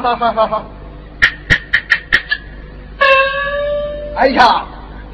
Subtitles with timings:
[0.00, 0.64] 好好好好。
[4.16, 4.64] 哎呀，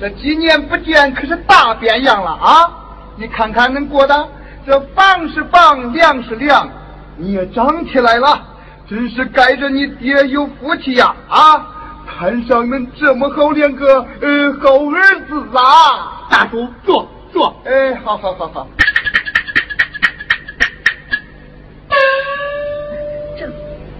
[0.01, 2.70] 这几年不见，可是大变样了啊！
[3.17, 4.28] 你看看恁过的。
[4.67, 6.69] 这房是房，粮是粮，
[7.17, 8.41] 你也长起来了，
[8.89, 11.15] 真是该着你爹有福气呀！
[11.28, 11.67] 啊，
[12.06, 16.27] 摊上恁这么好两个呃好儿子啊！
[16.28, 17.55] 大叔，坐坐。
[17.65, 18.67] 哎，好好好好。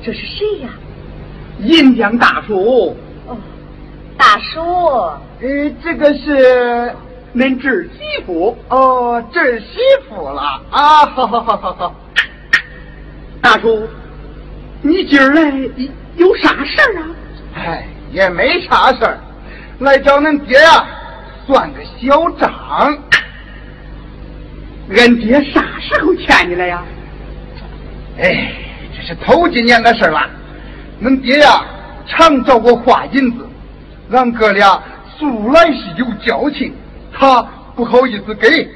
[0.07, 0.69] 这是谁呀？
[1.59, 2.97] 银江大叔。
[3.27, 3.37] 哦，
[4.17, 4.61] 大叔。
[5.41, 6.95] 呃，这个是。
[7.35, 9.77] 恁侄媳妇哦，侄媳
[10.09, 10.41] 妇了
[10.71, 11.05] 啊！
[11.05, 11.95] 好好好好好，
[13.43, 13.87] 大叔，
[14.81, 15.53] 你今儿来
[16.15, 17.09] 有啥事儿啊？
[17.57, 19.19] 哎，也没啥事儿，
[19.81, 20.87] 来找恁爹呀，
[21.47, 22.51] 算个小账。
[24.97, 26.83] 俺爹啥时候欠你了呀？
[28.19, 28.51] 哎，
[28.97, 30.21] 这是头几年的事了。
[31.03, 31.63] 恁爹呀，
[32.07, 33.47] 常找我花银子，
[34.11, 34.83] 俺哥俩
[35.19, 36.75] 素来是有交情。
[37.13, 37.43] 他
[37.75, 38.69] 不好意思给，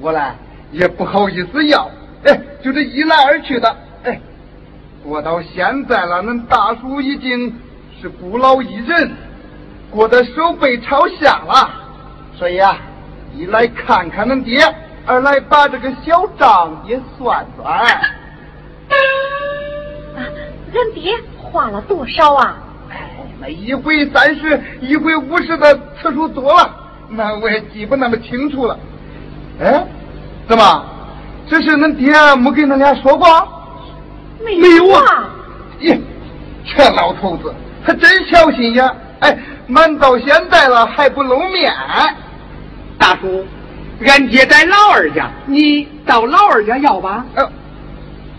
[0.00, 0.34] 我呢
[0.72, 1.90] 也不好意思要，
[2.24, 4.18] 哎，就这一来二去的，哎，
[5.04, 7.54] 过到现在了，恁大叔已经
[8.00, 9.10] 是孤老一人，
[9.90, 11.70] 过得手背朝下了，
[12.36, 12.78] 所以啊，
[13.34, 14.62] 一来看看恁爹，
[15.04, 18.00] 二来把这个小账也算算。
[20.68, 22.56] 啊，俺爹花了多少啊？
[22.90, 26.74] 哎，那一回三十，一回五十的次数多了。
[27.10, 28.78] 那我也记不那么清楚了。
[29.60, 29.84] 哎，
[30.48, 30.84] 怎么？
[31.48, 33.26] 这是恁爹没跟恁俩说过？
[34.44, 35.28] 没有啊。
[35.80, 35.98] 咦，
[36.64, 37.54] 这老头子
[37.84, 38.96] 他真小心眼。
[39.20, 41.72] 哎，瞒到现在了还不露面。
[42.98, 43.44] 大叔，
[44.06, 47.24] 俺爹在老二家，你到老二家要吧。
[47.34, 47.50] 呃，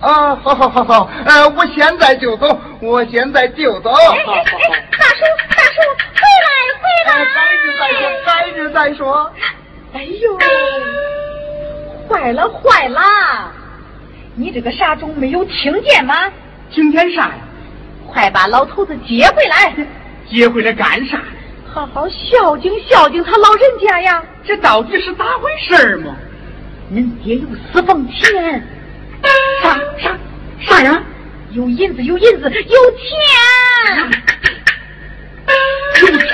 [0.01, 3.89] 啊，好好好好，呃，我现在就走，我现在就走。
[3.89, 5.81] 哎哎哎，大叔大叔，
[6.15, 6.47] 回来
[6.79, 7.25] 回来。
[7.35, 9.31] 改日再说，改日再说。
[9.93, 10.37] 哎呦，
[12.07, 13.01] 坏了坏了！
[14.35, 16.31] 你这个傻种没有听见吗？
[16.71, 17.35] 听见啥呀？
[18.07, 19.75] 快把老头子接回来！
[20.29, 21.21] 接回来干啥？
[21.73, 24.23] 好好孝敬孝敬他老人家呀！
[24.45, 26.15] 这到底是咋回事嘛？
[26.89, 28.63] 恁爹有私房钱。
[30.01, 30.17] 啥
[30.59, 31.03] 啥啥呀？
[31.51, 33.09] 有银子，有银子，有钱，
[36.01, 36.19] 有钱。
[36.19, 36.28] 有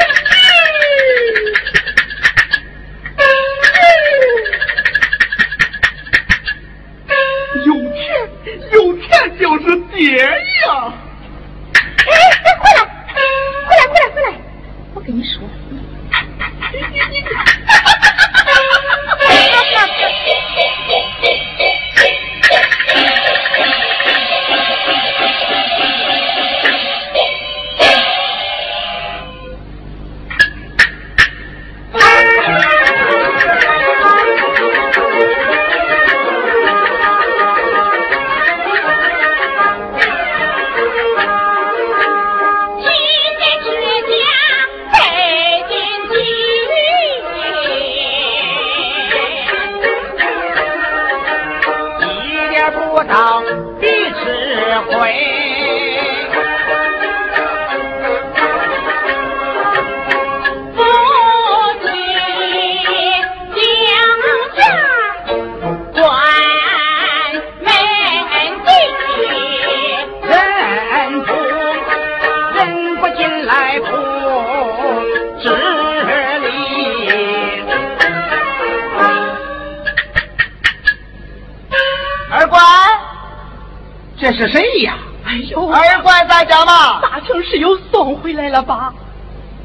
[84.17, 84.97] 这是谁呀？
[85.25, 87.01] 哎呦，二怪在家吗？
[87.01, 88.93] 大城市又送回来了吧？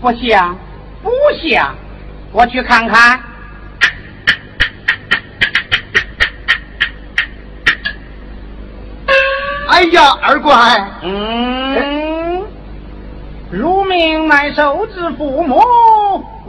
[0.00, 0.56] 不像，
[1.02, 1.10] 不
[1.42, 1.74] 像，
[2.32, 3.20] 我去看看。
[9.68, 10.52] 哎呀，二怪，
[11.02, 12.44] 嗯，
[13.50, 15.62] 乳名乃受之父母，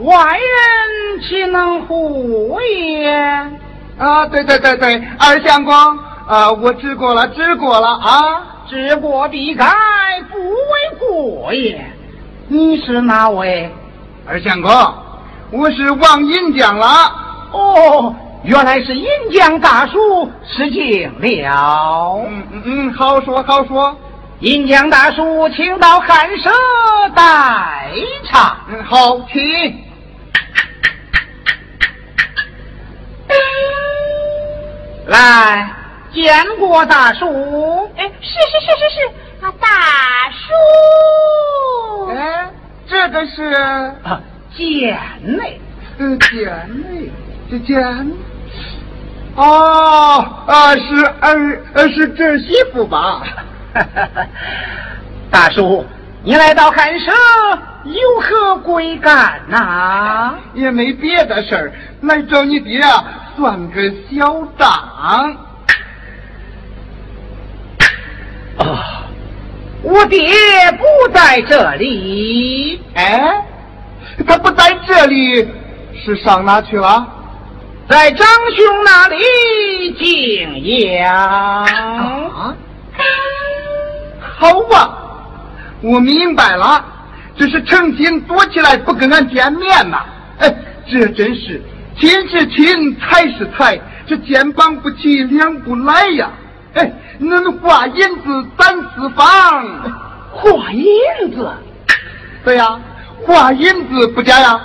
[0.04, 3.61] 外人岂能护也？
[3.98, 5.74] 啊，对对对对，二相公。
[6.28, 8.44] 啊，我知过了，知过了啊！
[8.70, 9.66] 知过必改，
[10.32, 11.84] 不为过也。
[12.48, 13.70] 你是哪位？
[14.26, 14.72] 二相公，
[15.50, 16.88] 我是王银江了。
[17.52, 22.24] 哦，原来是银江大叔失敬了。
[22.30, 23.94] 嗯嗯嗯，好说好说。
[24.40, 26.50] 银江大叔，请到寒舍
[27.14, 27.92] 待
[28.24, 28.56] 茶。
[28.70, 29.91] 嗯，好，请。
[35.12, 35.70] 来，
[36.14, 37.26] 见过大叔。
[37.98, 39.68] 哎，是是是是是，啊，大
[40.32, 42.08] 叔。
[42.16, 42.50] 哎，
[42.88, 43.44] 这个是
[44.04, 44.22] 啊，
[44.56, 45.60] 简内。
[45.98, 46.46] 嗯，简
[46.90, 47.12] 内，
[47.50, 47.78] 这简。
[49.36, 53.22] 哦，啊，是儿，是侄媳妇吧？
[55.30, 55.86] 大叔，
[56.24, 57.12] 你来到寒舍
[57.86, 60.36] 有何贵干呐？
[60.54, 62.80] 也没别的事儿，来找你爹
[63.36, 63.82] 算个
[64.12, 64.70] 小账。
[68.58, 69.04] 啊，
[69.82, 70.30] 我爹
[70.78, 72.80] 不在这里。
[72.94, 73.44] 哎，
[74.28, 75.48] 他不在这里，
[76.06, 77.08] 是上哪去了？
[77.90, 80.64] 在张兄那里静
[81.00, 81.16] 养。
[81.16, 82.56] 啊。
[84.20, 85.01] 好吧，
[85.82, 86.86] 我明白了，
[87.36, 90.06] 这是成心躲起来不跟俺见面呐。
[90.40, 90.56] 哎，
[90.90, 91.62] 这真是
[92.00, 96.30] 亲是亲，财是财，这肩膀不齐，两不来呀。
[96.74, 99.26] 哎，恁花银子攒私房，
[100.32, 100.86] 花银
[101.36, 101.52] 子，
[102.44, 102.80] 对呀，
[103.26, 104.60] 花银子不假呀。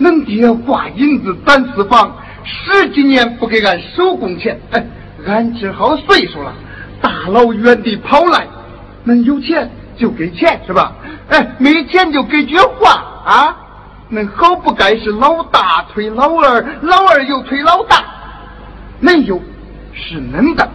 [0.00, 4.84] 恁爹花银子攒私房，十几年不给俺手工钱，哎，
[5.26, 6.52] 俺只好岁数了，
[7.00, 8.46] 大老远的跑来。
[9.06, 10.92] 恁有钱就给钱是吧？
[11.30, 13.56] 哎，没钱就给句话啊！
[14.10, 17.96] 恁好不该是老大推老二，老二又推老大。
[19.02, 19.40] 恁有
[19.94, 20.68] 是恁的，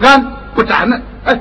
[0.00, 0.24] 俺
[0.54, 1.00] 不沾恁。
[1.24, 1.40] 哎，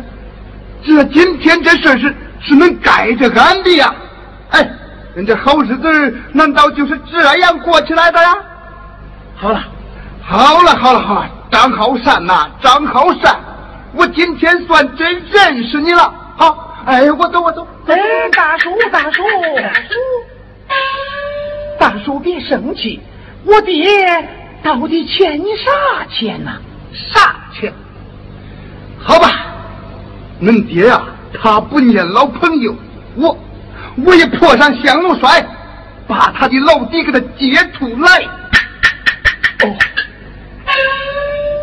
[0.84, 3.94] 这今天这事是是恁该着俺的呀！
[4.50, 4.68] 哎，
[5.16, 8.36] 人这好日子难道就是这样过起来的呀？
[9.36, 9.64] 好了，
[10.24, 13.38] 好了，好了，好了，张好善呐，张好善，
[13.94, 16.14] 我今天算真认识你了。
[16.36, 17.66] 好，哎，我走，我走。
[17.88, 17.96] 哎，
[18.34, 19.24] 大叔，大叔，
[19.56, 19.94] 大叔，
[21.80, 23.00] 大叔别生气，
[23.46, 23.98] 我爹
[24.62, 26.60] 到底欠你啥钱呐？
[26.94, 27.72] 啥钱？
[29.00, 29.30] 好吧，
[30.42, 31.02] 恁爹呀，
[31.42, 32.76] 他不念老朋友，
[33.16, 33.38] 我
[34.06, 35.46] 我也泼上香炉摔，
[36.06, 38.24] 把他的老底给他揭出来。
[39.64, 39.74] 哦，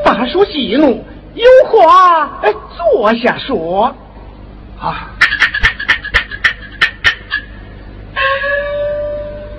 [0.02, 1.04] 大叔息怒，
[1.34, 3.94] 有话哎，坐下说。
[4.80, 5.10] 啊！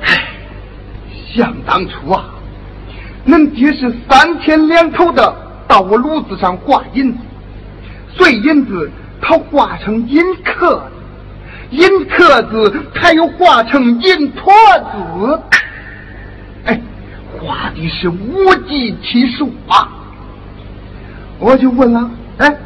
[0.01, 0.27] 哎
[1.33, 2.25] 想当初啊，
[3.25, 5.33] 恁爹是三天两头的
[5.67, 7.19] 到我炉子上画银子，
[8.17, 10.81] 碎银子他画成银壳子，
[11.69, 15.39] 银壳子他又画成银坨子，
[16.65, 16.81] 哎，
[17.39, 19.87] 画的是无计其数啊！
[21.39, 22.09] 我就问了，
[22.39, 22.57] 哎，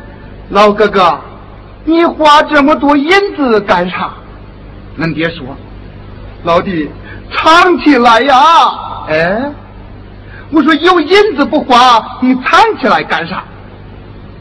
[0.50, 1.20] 老哥哥。
[1.86, 4.12] 你花这么多银子干啥？
[4.98, 5.46] 恁爹说
[6.44, 6.90] ：“老弟，
[7.32, 8.36] 藏起来呀！”
[9.08, 9.52] 哎，
[10.52, 13.44] 我说有银子不花，你藏起来干啥？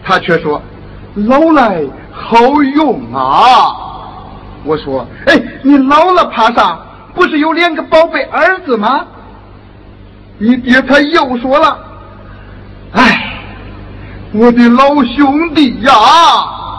[0.03, 0.63] 他却说
[1.27, 1.83] ：“老来
[2.13, 2.39] 好
[2.77, 3.75] 用啊！”
[4.65, 6.79] 我说：“哎，你老了怕啥？
[7.15, 9.05] 不是有两个宝贝儿子吗？”
[10.39, 11.77] 你爹他又说了
[12.95, 13.35] ：“哎，
[14.33, 15.93] 我的老兄弟呀，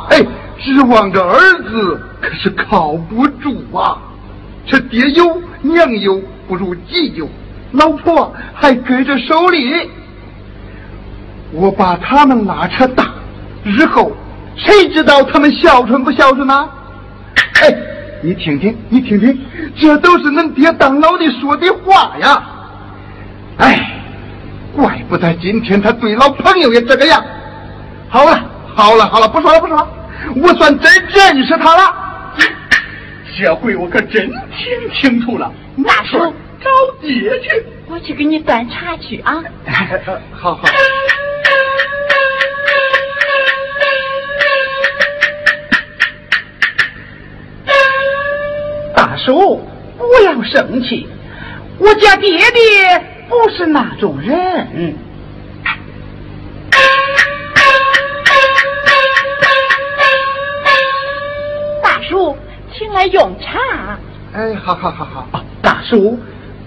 [0.09, 0.25] 哎。”
[0.65, 4.01] 指望着儿子可是靠不住啊！
[4.65, 7.29] 这爹有娘有不如己有，
[7.73, 9.87] 老婆还搁着手里。
[11.51, 13.05] 我把他们拉扯大，
[13.63, 14.11] 日后
[14.55, 16.67] 谁知道他们孝顺不孝顺呢？
[17.61, 17.77] 哎，
[18.23, 19.39] 你听听，你听听，
[19.77, 22.43] 这都是恁爹当老的说的话呀！
[23.57, 24.01] 哎，
[24.75, 27.23] 怪不得今天他对老朋友也这个样。
[28.09, 28.41] 好了，
[28.73, 29.87] 好了，好了，不说了，不说了。
[30.35, 31.93] 我算真认识他了，
[33.37, 35.51] 这回我可真听清楚了。
[35.85, 36.17] 大叔，
[36.61, 36.69] 找
[37.01, 39.43] 爹去，我去给你端茶去啊。
[40.31, 40.63] 好好。
[48.95, 49.61] 大叔，
[49.97, 51.07] 不要生气，
[51.77, 54.95] 我家爹爹不是那种人。
[62.95, 63.99] 来用茶。
[64.33, 65.43] 哎，好好好好。
[65.61, 66.17] 大叔，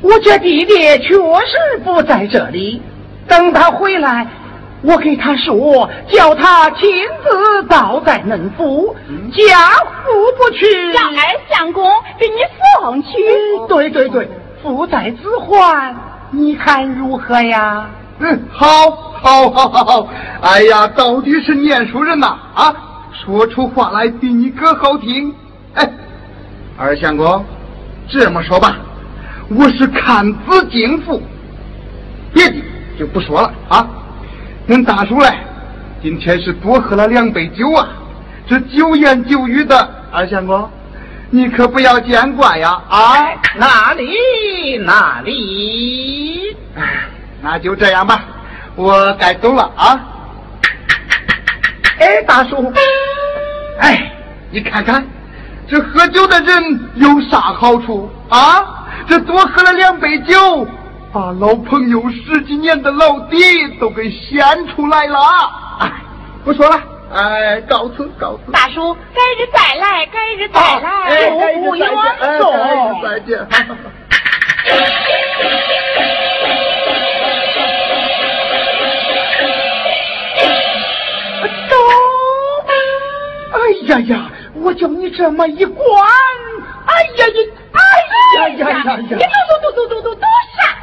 [0.02, 2.82] 我家弟弟确实不在这里。
[3.26, 4.26] 等他回来，
[4.82, 6.86] 我给他说，叫他亲
[7.24, 8.94] 自到在嫩府，
[9.32, 9.70] 家
[10.04, 12.34] 父不去，让二相公给你
[12.82, 13.08] 送去。
[13.66, 14.28] 对对对，
[14.62, 15.96] 父在子还，
[16.30, 17.88] 你看如何呀？
[18.18, 18.66] 嗯，好，
[19.22, 20.08] 好，好，好，好。
[20.42, 22.74] 哎呀，到底是念书人呐，啊，
[23.24, 25.34] 说出话来比你哥好听。
[25.74, 25.88] 哎，
[26.80, 27.44] 二相公，
[28.08, 28.76] 这么说吧，
[29.48, 31.20] 我是看子敬父，
[32.32, 32.54] 别的
[32.96, 33.84] 就不说了啊。
[34.68, 35.28] 恁大叔嘞，
[36.00, 37.88] 今天是多喝了两杯酒啊！
[38.46, 39.76] 这酒言酒语的，
[40.12, 40.70] 二相公，
[41.30, 42.80] 你可不要见怪呀！
[42.88, 46.56] 啊，哪里哪里？
[46.76, 47.08] 哎，
[47.42, 48.22] 那就这样吧，
[48.76, 50.00] 我该走了啊！
[51.98, 52.72] 哎，大叔，
[53.80, 54.12] 哎，
[54.52, 55.04] 你看看，
[55.70, 58.86] 这喝酒的人有啥好处啊？
[59.06, 60.66] 这多喝了两杯酒。
[61.12, 63.36] 把老朋友十几年的老底
[63.80, 65.18] 都给掀出来了，
[65.80, 65.90] 哎，
[66.44, 66.82] 不说了，
[67.14, 68.52] 哎，告辞告辞。
[68.52, 71.88] 大叔，改日再来，改日再来，不远
[72.38, 72.52] 走。
[73.02, 73.38] 再见。
[81.68, 81.76] 走。
[83.50, 84.30] 哎呀呀，
[84.62, 86.06] 我叫你这么一管，
[86.86, 87.40] 哎呀你，
[87.72, 87.80] 哎
[88.36, 88.96] 呀呀呀呀！
[89.00, 90.20] 你走走走走走走走。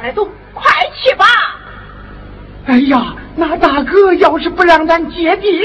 [0.02, 0.64] 来都快
[1.02, 1.24] 去吧！
[2.66, 5.62] 哎呀，那大哥要是不让咱接爹，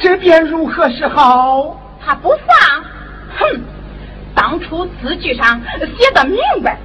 [0.00, 1.80] 这便如何是好？
[2.04, 2.84] 他不放，
[3.38, 3.60] 哼！
[4.34, 5.60] 当初字据上
[5.96, 6.78] 写的明白，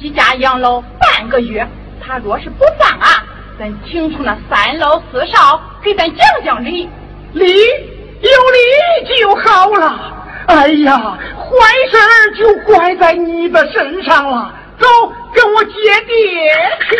[0.00, 1.66] 几家养老半个月。
[2.00, 3.24] 他若是不放啊，
[3.58, 6.88] 咱请出那三老四少给咱讲讲理，
[7.32, 7.52] 理
[8.20, 10.14] 有理就好了。
[10.46, 10.96] 哎呀，
[11.36, 11.52] 坏
[11.90, 11.96] 事
[12.38, 14.52] 就怪在你的身上了。
[14.78, 14.86] 走，
[15.34, 15.72] 跟我接
[16.06, 16.14] 爹
[16.88, 16.96] 去。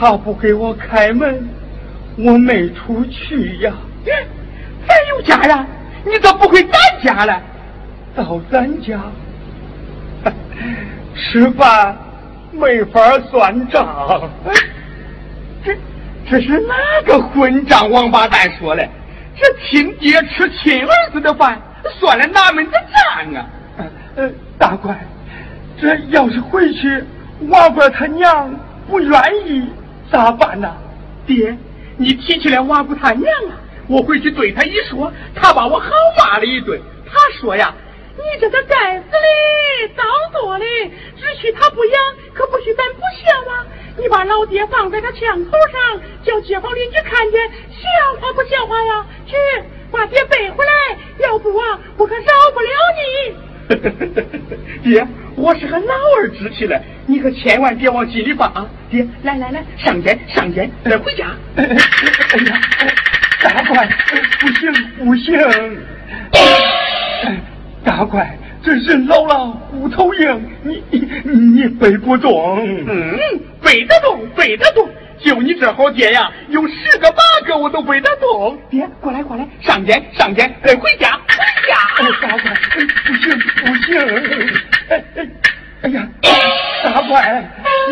[0.00, 1.46] 他不给我开门，
[2.16, 3.70] 我没出去呀。
[4.88, 5.66] 咱有家呀，
[6.06, 6.72] 你咋不回咱
[7.04, 7.42] 家来？
[8.16, 8.98] 到咱家
[11.14, 11.94] 吃饭
[12.50, 14.30] 没法算账。
[15.62, 15.76] 这
[16.30, 18.88] 这是哪个混账王八蛋说的？
[19.36, 21.60] 这亲爹吃亲儿子的饭，
[21.98, 23.46] 算了哪门子账啊？
[24.16, 24.98] 呃，大官，
[25.78, 27.04] 这要是回去，
[27.50, 28.50] 王官他娘
[28.88, 29.68] 不愿意。
[30.10, 30.76] 咋办呢？
[31.26, 31.56] 爹，
[31.96, 33.54] 你提起来娃不他娘啊，
[33.86, 36.80] 我回去对他一说，他把我好骂了一顿。
[37.06, 37.72] 他说呀，
[38.16, 40.64] 你这个该死的、当多的，
[41.16, 42.02] 只许他不养，
[42.34, 43.66] 可不许咱不孝啊！
[43.96, 49.06] 你把老爹放在他墙头上，叫街坊邻居看见，笑话不笑话呀？
[49.26, 49.36] 去，
[49.92, 52.68] 把爹背回来，要不啊，我可饶不了
[53.28, 53.34] 你。
[54.82, 58.66] 爹，我是和老儿置气了，你可千万别往心里放啊！
[58.90, 61.26] 爹，来来来，上间上间，呃，回家。
[61.56, 62.60] 哎呀，
[63.42, 63.88] 大怪，
[64.40, 65.38] 不行不行，
[67.84, 68.36] 大怪。
[68.62, 71.00] 这人老了，骨头硬，你你
[71.32, 72.58] 你背不动。
[72.86, 73.18] 嗯，
[73.62, 74.86] 背得动，背得动。
[75.24, 78.58] 就你这好爹呀，有十个八个我都背得动。
[78.70, 81.36] 爹，过来过来，上天上天，哎，回家回
[81.68, 81.76] 家。
[81.98, 82.54] 哎大怪，
[83.04, 83.88] 不行不行。
[84.88, 85.28] 哎哎，
[85.82, 86.08] 哎呀，
[86.82, 87.44] 大怪，
[87.88, 87.90] 你，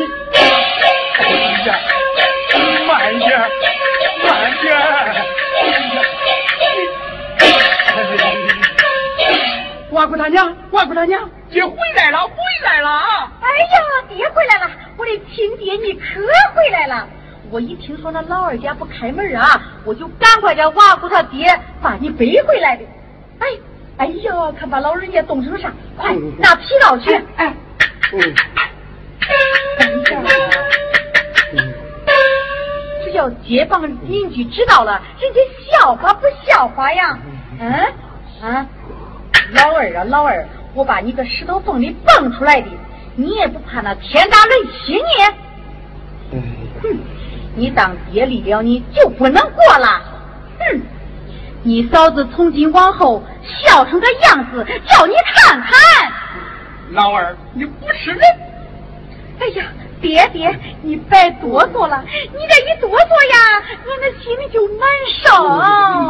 [1.19, 1.23] 哎
[1.67, 1.69] 呀，
[2.87, 3.29] 慢点
[4.25, 4.29] 慢
[4.63, 4.67] 点。
[9.91, 12.89] 外姑大娘，外姑大娘，爹回来了，回来了！
[13.41, 14.71] 哎呀，爹回来了！
[14.97, 16.21] 我的亲爹，你可
[16.55, 17.09] 回来了！
[17.51, 21.47] 我一听说那老二家不开门啊，我就赶快叫娃姑他爹
[21.81, 22.85] 把你背回来的。
[23.39, 23.49] 哎，
[23.97, 25.73] 哎呀，看把老人家冻成啥？
[25.97, 27.15] 快拿皮刀去！
[27.37, 27.55] 哎，
[33.05, 37.19] 这叫街坊邻居知道了，人家笑话不笑话呀？
[37.61, 37.73] 嗯
[38.43, 38.67] 啊。
[39.53, 42.69] 老二啊，老二，我把你个石头缝里蹦出来的，
[43.17, 46.41] 你也不怕那天打雷劈你？
[46.83, 46.99] 哼，
[47.55, 50.03] 你当爹离了你就不能过了？
[50.59, 50.81] 哼，
[51.63, 55.71] 你嫂子从今往后笑成个样子，叫你看看。
[56.91, 58.21] 老二，你不是人。
[59.41, 59.65] 哎呀！
[60.01, 64.87] 爹爹，你别哆嗦了，你这一哆嗦呀，我那心里就难
[65.25, 65.27] 受。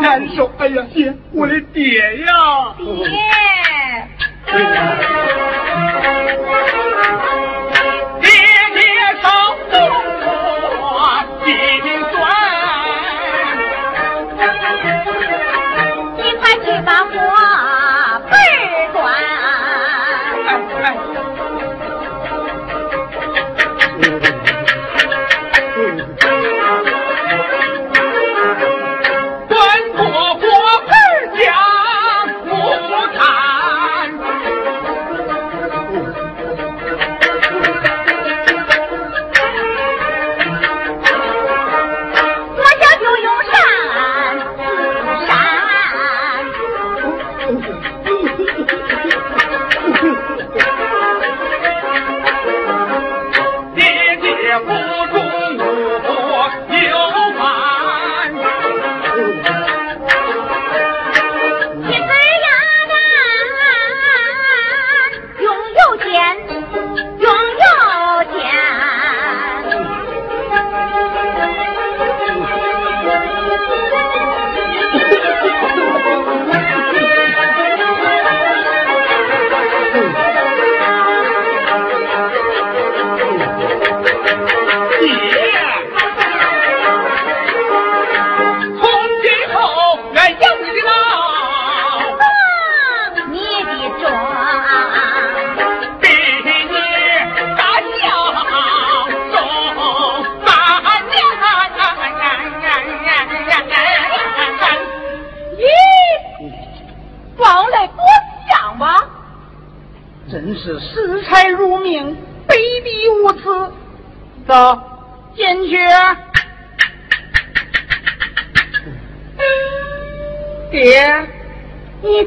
[0.03, 2.74] 难受，哎呀，爹，我的爹呀！
[2.77, 2.85] 爹。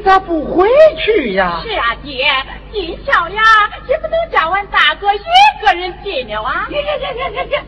[0.04, 1.62] 咋不回去呀？
[1.62, 2.26] 是啊，爹，
[2.72, 3.42] 进校呀，
[3.88, 5.18] 也不能叫俺大哥一
[5.64, 6.66] 个人进了啊！
[6.68, 7.62] 去去去去去去！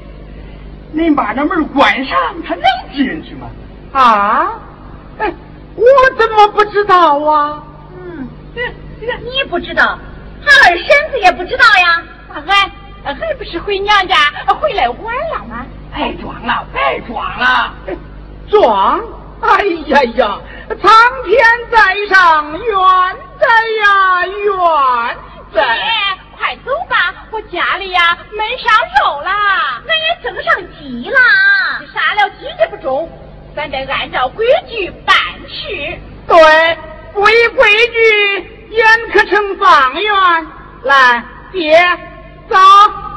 [0.92, 3.51] 您把那门关上，他能进去吗？
[3.92, 4.61] 啊？
[5.18, 5.33] 哎，
[5.77, 5.85] 我
[6.18, 7.62] 怎么不知道啊？
[7.97, 9.99] 嗯，你不知道，
[10.44, 12.03] 他二婶子也不知道呀。
[12.35, 12.70] 俺
[13.05, 14.17] 还不是回娘家
[14.61, 15.67] 回来晚了吗？
[15.95, 17.75] 别装了，别装了，
[18.51, 19.01] 装！
[19.43, 20.40] 哎呀呀！
[20.81, 20.90] 苍
[21.25, 21.37] 天
[21.71, 23.47] 在上，冤在
[23.83, 25.17] 呀冤
[25.53, 25.62] 在！
[26.38, 29.31] 快走吧，我家里呀焖上肉了，
[29.87, 31.19] 俺也蒸上鸡了。
[31.93, 33.09] 杀了鸡也不中，
[33.55, 35.14] 咱得按照规矩办
[35.47, 35.99] 事。
[36.27, 36.79] 对，
[37.12, 40.12] 不依规矩，焉可成方圆？
[40.85, 41.79] 来，爹，
[42.48, 42.57] 走。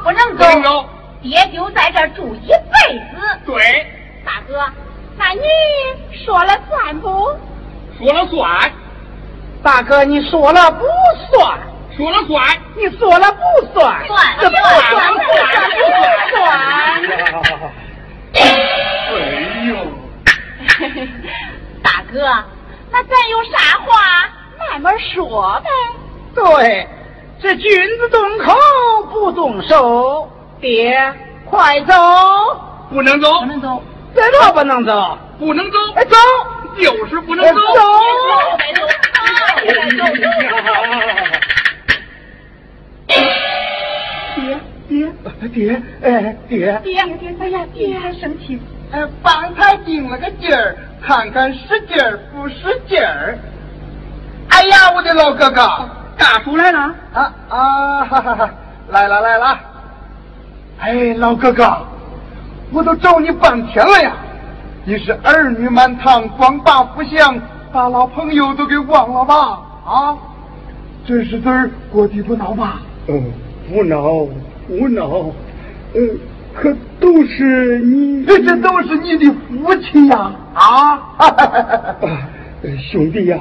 [0.04, 0.88] 不能走。
[1.20, 3.16] 爹就在这住一辈子。
[3.44, 3.86] 对。
[4.24, 4.72] 大哥
[5.16, 5.42] 那你
[6.24, 7.36] 说了算不？
[7.98, 8.72] 说了算。
[9.62, 10.84] 大哥你说了不
[11.30, 11.58] 算。
[11.96, 12.56] 说了算。
[12.76, 13.40] 你说了不
[13.72, 14.06] 算。
[14.06, 15.20] 算不算不算不
[16.30, 16.38] 算
[17.02, 17.08] 不
[17.56, 17.72] 算。
[18.34, 18.36] 哎
[19.66, 19.70] 呦。
[21.82, 22.14] 大哥
[22.90, 23.86] 那咱有啥话
[24.58, 25.68] 慢慢说呗。
[26.34, 26.88] 对。
[27.40, 28.54] 这君子动口
[29.12, 30.28] 不动手。
[30.60, 30.98] 爹，
[31.44, 31.94] 快走！
[32.90, 33.82] 不能走，不能走，
[34.14, 35.18] 怎么不能走？
[35.38, 36.16] 不能走，哎，走！
[36.80, 37.52] 就是不能走。
[45.24, 48.60] 走爹爹爹，哎爹爹爹，哎呀，爹还生气。
[48.90, 53.38] 哎，帮他定了个劲儿，看看使劲儿不使劲儿。
[54.48, 55.62] 哎呀，我的老哥哥，
[56.18, 56.94] 大叔来了。
[57.14, 58.50] 啊啊，哈哈哈，
[58.90, 59.58] 来了来了。
[60.80, 61.78] 哎，老哥哥，
[62.72, 64.12] 我都找你半天了呀！
[64.84, 67.38] 你是儿女满堂，光大不祥，
[67.72, 69.60] 把老朋友都给忘了吧？
[69.84, 70.16] 啊，
[71.06, 72.80] 这日子过得不孬吧？
[73.06, 73.24] 嗯，
[73.68, 74.28] 不孬
[74.66, 75.32] 不孬，
[75.94, 76.18] 嗯，
[76.54, 80.30] 可都是你，这这都是你的福气呀！
[80.54, 82.28] 啊，啊，
[82.90, 83.38] 兄弟呀，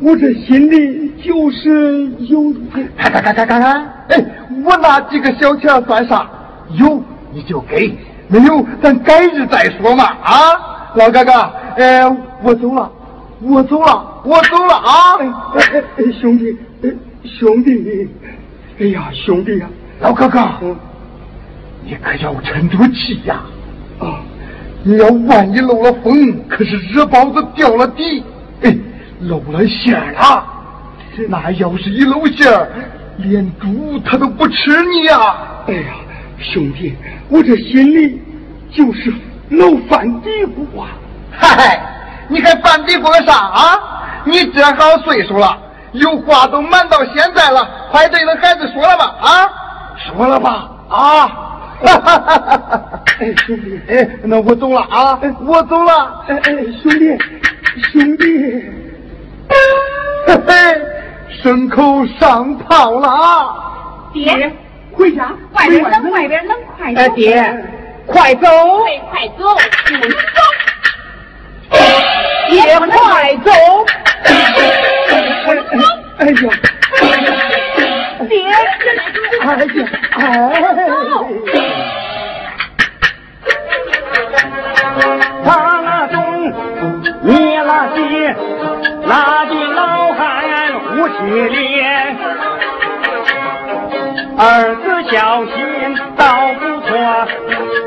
[0.00, 2.52] 我这心里就是有，
[2.96, 4.24] 看看看看看看，哎，
[4.64, 6.26] 我那几个小钱算啥？
[6.78, 7.94] 有你就给，
[8.28, 10.04] 没有咱改日再说嘛！
[10.22, 10.32] 啊，
[10.94, 11.32] 老哥哥，
[11.76, 12.04] 哎，
[12.42, 12.90] 我走了，
[13.42, 15.18] 我走了，我走了啊！
[15.18, 15.26] 哎
[15.74, 16.90] 哎哎，兄弟，哎
[17.24, 18.08] 兄弟，
[18.78, 19.68] 哎呀，兄弟呀，
[20.00, 20.74] 老哥哥，嗯
[21.84, 23.40] 你可要沉住气呀！
[23.98, 24.20] 啊，
[24.82, 26.12] 你要万一漏了风，
[26.48, 28.22] 可是热包子掉了底，哎，
[29.20, 30.44] 露了馅儿了。
[31.28, 32.68] 那要是一露馅儿，
[33.18, 35.36] 连猪他都不吃你呀！
[35.66, 35.92] 哎呀，
[36.38, 36.96] 兄弟，
[37.28, 38.22] 我这心里
[38.72, 39.12] 就是
[39.50, 40.88] 老犯嘀咕啊。
[41.30, 41.78] 嗨，
[42.28, 43.78] 你还犯嘀咕个啥啊？
[44.24, 45.56] 你这好岁数了，
[45.92, 49.14] 有话都瞒到现在了，快对那孩子说了吧！
[49.20, 49.48] 啊，
[49.98, 50.70] 说了吧！
[50.88, 51.26] 啊，
[51.82, 53.00] 哈哈哈哈哈！
[53.20, 56.24] 哎，兄弟，哎，那我走了啊，我走了。
[56.28, 57.18] 哎哎，兄弟，
[57.92, 58.24] 兄弟，
[60.26, 60.52] 嘿嘿，
[61.42, 63.54] 牲口上套了啊！
[64.12, 64.52] 爹，
[64.92, 67.00] 回家，外边冷，外边冷，快走！
[67.00, 67.64] 哎，爹，
[68.06, 68.48] 快走！
[68.84, 69.42] 快快走，
[69.86, 70.40] 不能走！
[72.48, 72.90] 爹，快
[73.38, 73.50] 走！
[76.18, 76.34] 哎呀，
[78.28, 78.32] 爹，
[79.40, 79.70] 哎呀，
[80.16, 80.20] 哎。
[85.42, 85.46] 他
[85.82, 86.16] 那东，
[87.22, 87.98] 你那西，
[89.10, 90.22] 拉的老汉
[90.86, 91.14] 无气
[91.48, 91.82] 力。
[94.38, 95.52] 儿子孝心
[96.16, 96.24] 倒
[96.60, 96.88] 不错，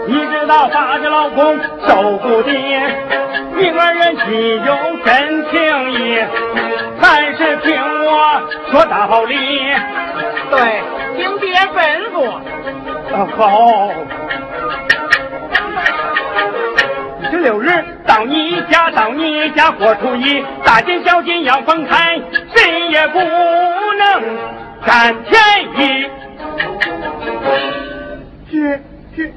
[0.06, 1.58] 你知道把这老公
[1.88, 2.52] 受不的，
[3.56, 4.70] 明儿人心有
[5.06, 5.54] 真情
[5.94, 5.96] 意，
[7.00, 7.74] 还是听
[8.06, 8.10] 我
[8.70, 9.34] 说道理。
[10.52, 10.60] 对，
[11.16, 11.78] 听爹吩
[12.12, 12.16] 咐。
[13.16, 13.40] 啊，好。
[14.30, 14.33] 十
[17.44, 17.68] 六日
[18.08, 22.18] 到你家，到你家过初一，大金小金要分开，
[22.56, 24.24] 谁也不能
[24.86, 25.42] 占便
[25.76, 26.10] 宜。
[28.50, 28.80] 这
[29.14, 29.34] 这，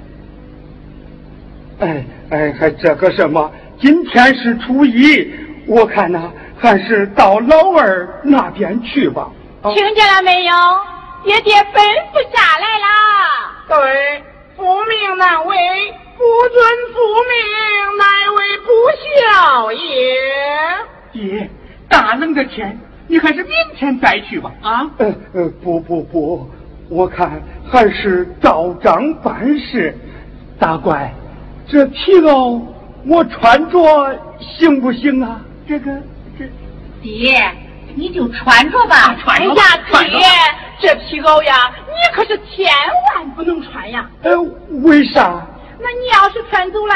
[1.81, 3.51] 哎哎，还这个什么？
[3.81, 5.29] 今天是初一，
[5.67, 9.29] 我看呐，还是到老二那边去吧。
[9.63, 10.55] 啊听见了没有？
[11.25, 11.81] 爹爹吩
[12.13, 12.87] 咐下来啦。
[13.67, 14.23] 对，
[14.57, 15.57] 父命难违，
[16.17, 17.37] 不遵父命，
[17.99, 18.05] 乃
[18.37, 18.69] 为不
[19.05, 19.79] 孝也。
[21.13, 21.51] 爹，
[21.89, 24.51] 大冷的天，你还是明天再去吧。
[24.63, 26.49] 啊，呃呃，不不不，
[26.89, 29.95] 我看还是照章办事。
[30.59, 31.13] 大怪，
[31.69, 32.61] 这皮袄
[33.07, 33.79] 我穿着
[34.41, 35.41] 行不行啊？
[35.69, 35.91] 这个
[36.39, 36.47] 这，
[37.03, 37.39] 爹，
[37.97, 39.17] 你就穿着吧。
[39.23, 40.21] 穿着吧哎呀，穿爹，
[40.79, 42.71] 这皮袄呀，你可是千
[43.15, 44.07] 万不能穿呀。
[44.23, 44.39] 呃，
[44.85, 45.45] 为啥？
[45.79, 46.95] 那你要是穿走了，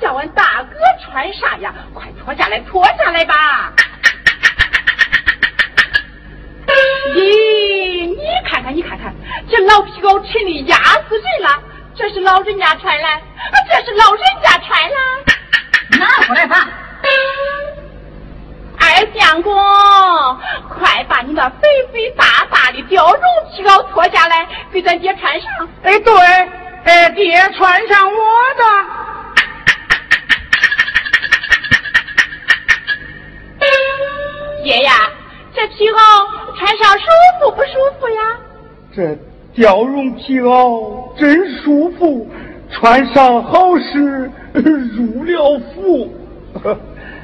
[0.00, 1.72] 叫俺大哥穿啥呀？
[1.94, 3.72] 快脱下来，脱下来吧！
[7.14, 9.14] 咦，你看看，你看看，
[9.48, 10.76] 这老皮袄沉的压
[11.08, 11.62] 死人了。
[11.96, 13.20] 这是老人家穿的，啊，
[13.68, 15.98] 这是老人家穿的。
[15.98, 16.68] 拿过来吧。
[19.00, 19.54] 二相公，
[20.68, 25.50] 快把你那肥肥大大的貂绒皮袄脱下来，给咱爹穿上。
[25.82, 26.14] 哎，对，
[26.84, 28.18] 哎，爹穿上我
[28.58, 28.62] 的。
[34.62, 34.92] 爹呀，
[35.54, 35.96] 这皮袄
[36.58, 37.06] 穿上舒
[37.40, 38.36] 服不舒服呀？
[38.94, 39.16] 这
[39.56, 42.30] 貂绒皮袄真舒服，
[42.70, 46.14] 穿上好是入了府。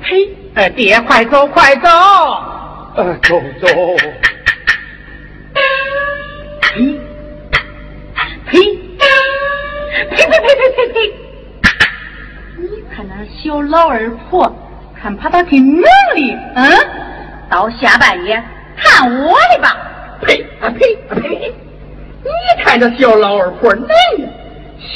[0.09, 1.89] 嘿，哎，爹，快走，快走！
[2.95, 3.67] 呃，走走。
[6.61, 7.01] 呸！
[8.47, 8.61] 呸！
[10.11, 11.15] 呸呸呸呸呸呸！
[12.59, 14.55] 你看那小老二婆，
[15.03, 15.83] 看怕他挺能
[16.15, 16.71] 力，嗯？
[17.51, 18.41] 到下半夜
[18.77, 19.77] 看我的吧。
[20.23, 21.53] 呸啊呸啊呸！
[22.23, 23.89] 你看这小老二婆能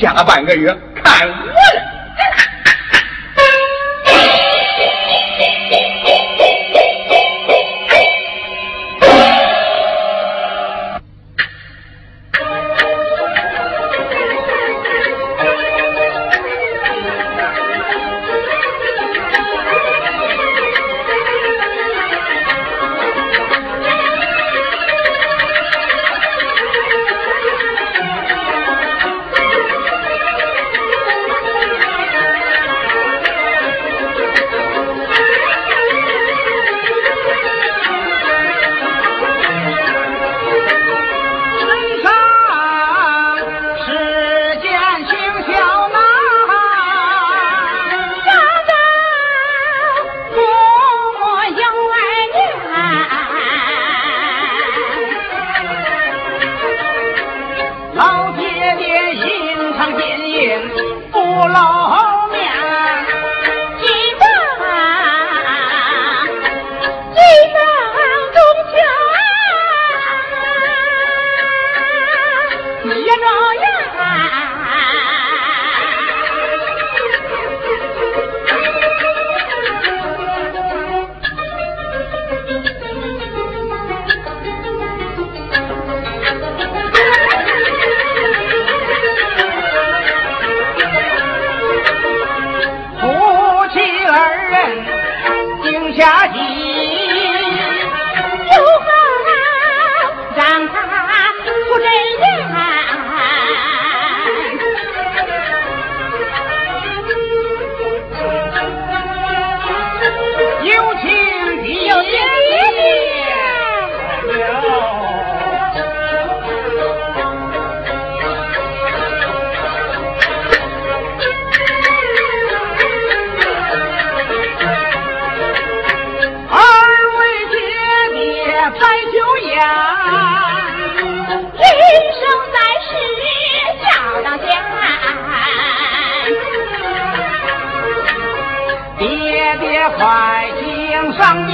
[0.01, 1.83] 下半个月看我的。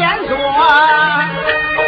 [0.07, 1.86] 连坐。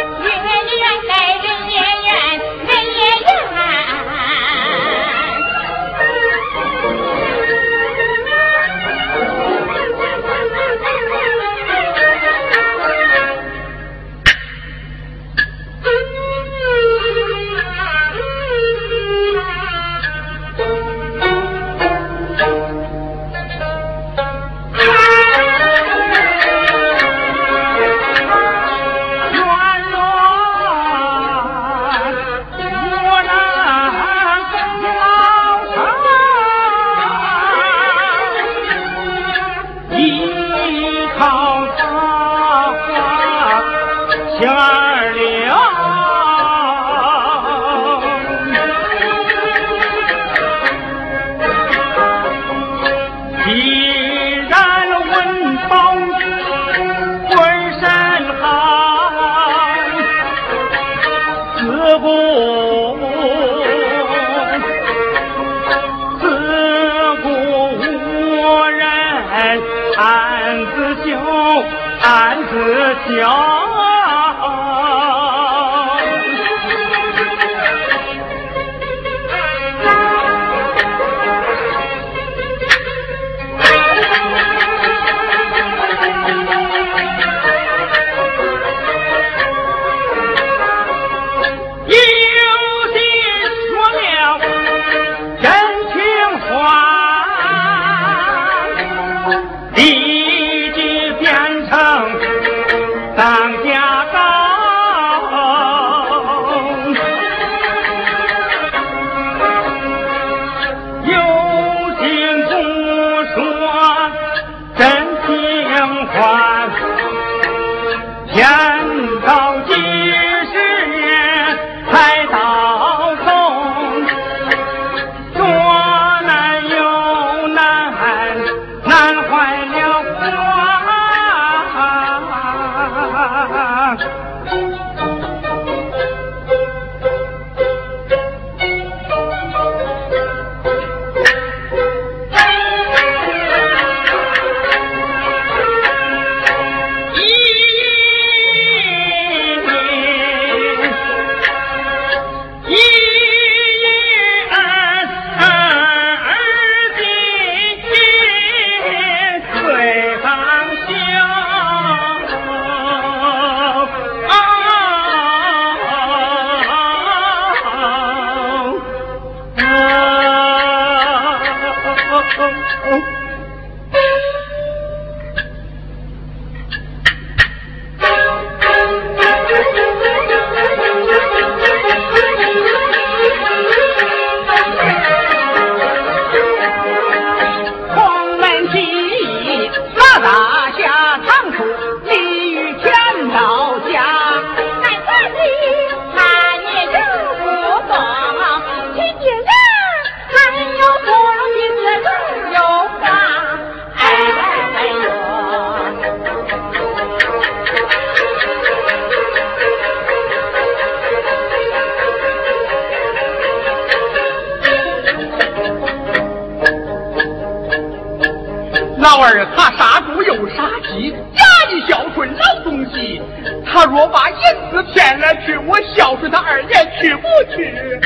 [218.99, 223.21] 老儿他杀猪又杀鸡，假意孝顺老东西。
[223.65, 224.37] 他若把银
[224.69, 227.99] 子骗了去，我孝顺他二爷去不去？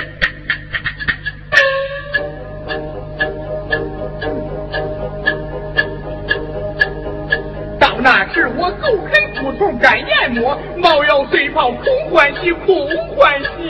[7.80, 13.63] 到那时我狗啃骨头干研磨，猫咬碎泡空欢喜，空欢喜。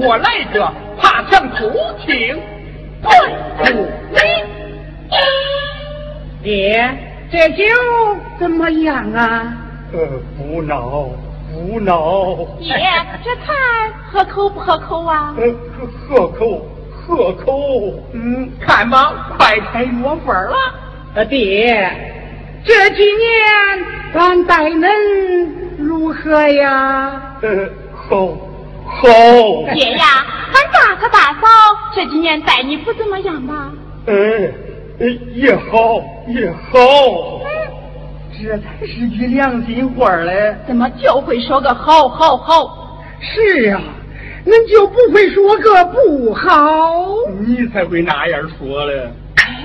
[0.00, 1.70] 我来者，怕想偷
[2.04, 2.38] 听。
[3.62, 4.18] 对不你？
[6.42, 6.90] 爹，
[7.30, 7.64] 这酒
[8.38, 9.56] 怎么样啊？
[9.92, 9.98] 呃，
[10.36, 11.08] 不闹，
[11.52, 12.36] 不闹。
[12.58, 12.74] 爹，
[13.24, 13.52] 这菜
[14.10, 15.34] 合口不合口啊？
[15.38, 15.54] 呃，
[16.08, 17.92] 合口，合口。
[18.12, 20.56] 嗯，看吧，快开药粉了。
[21.14, 21.90] 呃，爹，
[22.64, 23.84] 这几年
[24.14, 24.88] 俺待恁
[25.78, 27.38] 如何呀？
[27.42, 27.48] 呃，
[27.94, 28.28] 好，
[28.88, 29.74] 好。
[29.74, 30.04] 爹呀，
[30.52, 31.46] 俺大哥大嫂
[31.94, 33.70] 这几年待你不怎么样吧？
[34.06, 34.52] 嗯，
[35.34, 37.40] 也好，也好。
[38.40, 40.54] 这才是句良心话嘞。
[40.66, 43.02] 怎么就会说个好好好？
[43.20, 43.80] 是呀，
[44.46, 47.04] 恁就不会说个不好？
[47.46, 49.10] 你才会那样说嘞。
[49.36, 49.64] 哎，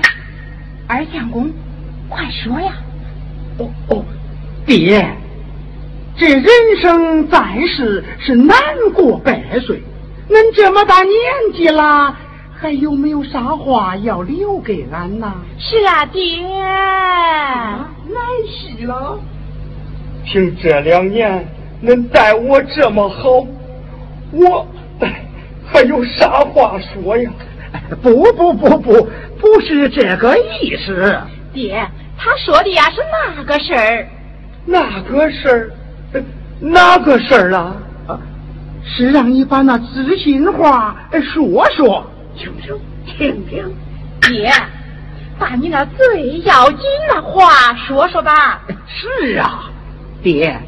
[0.88, 1.50] 二相公，
[2.08, 2.72] 快说呀！
[3.58, 4.04] 哦哦，
[4.66, 5.06] 爹，
[6.16, 6.44] 这人
[6.80, 8.56] 生在世是难
[8.94, 9.82] 过百岁，
[10.30, 11.12] 恁这么大年
[11.52, 12.16] 纪了，
[12.56, 15.34] 还有没有啥话要留给俺呐？
[15.58, 16.22] 是啊，爹。
[16.46, 19.18] 来戏了。
[20.24, 21.46] 凭这两年
[21.82, 23.44] 恁待我这么好，
[24.30, 24.66] 我
[25.66, 27.30] 还有啥话说呀？
[28.00, 29.08] 不不不不，
[29.40, 31.20] 不是这个意思。
[31.52, 31.84] 爹，
[32.16, 33.00] 他说的呀是
[33.36, 34.06] 那个事儿。
[34.64, 35.70] 那个事儿？
[36.70, 37.76] 哪个事儿啊？
[38.86, 40.94] 是让你把那知心话
[41.34, 42.04] 说说，
[42.36, 42.74] 听听
[43.06, 43.64] 听听。
[44.22, 44.50] 爹，
[45.38, 46.78] 把你那最要紧
[47.14, 48.62] 的话说说吧。
[48.86, 49.70] 是啊，
[50.22, 50.58] 爹，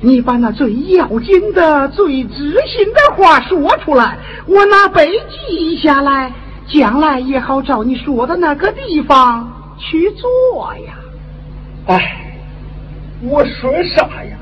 [0.00, 6.32] 你把那最要紧的、最知心的话说出来，我拿笔记下来，
[6.66, 10.94] 将来也好照你说的那个地方去做呀。
[11.86, 12.38] 哎，
[13.22, 14.36] 我说啥呀？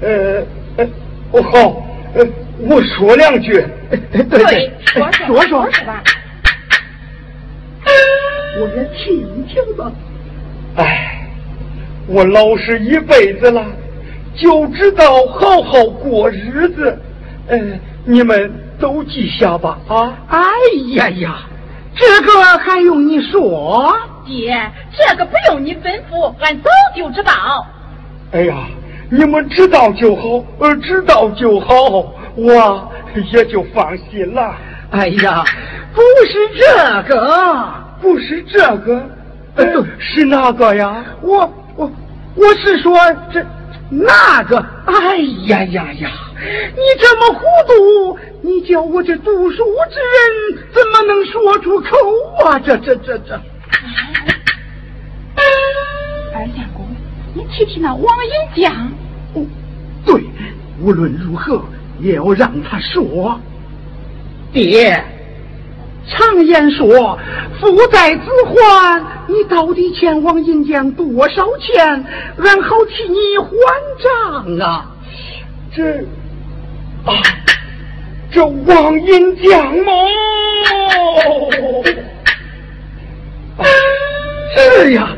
[0.00, 0.44] 呃
[0.76, 0.86] 呃，
[1.32, 2.26] 哦好，呃，
[2.68, 3.52] 我说两句。
[3.90, 6.02] 对对，说说说说吧。
[8.60, 9.90] 我也听听吧。
[10.76, 11.28] 哎，
[12.06, 13.64] 我老实一辈子了，
[14.36, 16.98] 就知道好好过日子。
[17.48, 17.58] 呃，
[18.04, 20.12] 你们都记下吧啊！
[20.28, 20.38] 哎
[20.96, 21.36] 呀呀，
[21.94, 23.96] 这个还用你说？
[24.26, 24.54] 爹，
[24.94, 27.32] 这个不用你吩咐，俺早就知道。
[28.32, 28.54] 哎呀，
[29.10, 32.92] 你们知道就好，呃，知道就好，我
[33.32, 34.54] 也就放心了。
[34.90, 35.42] 哎呀，
[35.94, 39.02] 不是这个，不是这个，
[39.56, 39.64] 呃，
[39.98, 41.04] 是哪个呀？
[41.22, 41.90] 我我
[42.34, 42.98] 我是说
[43.32, 43.44] 这
[43.90, 44.58] 那个。
[44.86, 46.10] 哎呀呀呀，
[46.74, 51.96] 你这么糊涂，你叫我这读书之人怎么能说出口
[52.44, 52.58] 啊？
[52.58, 53.34] 这这这这。
[53.34, 54.37] 二
[57.38, 58.74] 你提提那王银江。
[59.34, 59.46] 哦，
[60.04, 60.24] 对，
[60.80, 61.62] 无论如何
[62.00, 63.40] 也要让他说。
[64.52, 65.00] 爹，
[66.08, 67.16] 常言说
[67.60, 72.04] 父债子还，你到底欠王银江多少钱？
[72.38, 73.48] 俺好替你还
[74.02, 74.90] 账啊！
[75.72, 76.00] 这
[77.04, 77.12] 啊，
[78.32, 79.92] 这王银江吗？
[84.56, 85.14] 是 呀，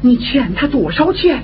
[0.00, 1.42] 你欠他多少钱？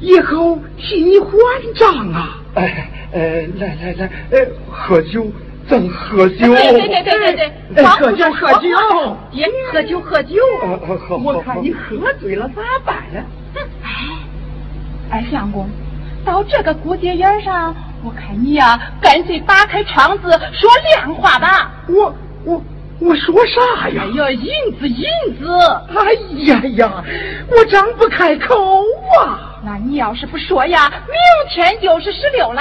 [0.00, 2.38] 也好替你还账啊！
[2.54, 3.20] 哎，呃，
[3.58, 5.26] 来来来，呃，喝酒。
[5.68, 10.34] 咱喝酒，对对对对对对，喝酒喝酒，爹喝酒喝酒。
[11.22, 13.22] 我看你喝醉了咋办呀？
[13.84, 13.90] 哎，
[15.10, 15.68] 二相公，
[16.24, 17.72] 到这个过节眼上，
[18.02, 21.70] 我看你呀，干脆打开窗子说亮话吧。
[21.86, 22.12] 我
[22.44, 22.60] 我
[23.00, 24.04] 我说啥呀？
[24.04, 24.46] 哎呀，银
[24.78, 25.04] 子银
[25.38, 25.48] 子！
[25.96, 26.12] 哎
[26.44, 27.04] 呀呀，
[27.50, 28.54] 我张不开口
[29.18, 29.58] 啊。
[29.64, 31.16] 那你要是不说呀，明
[31.50, 32.60] 天就是十六了。